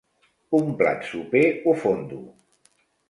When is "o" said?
1.73-1.77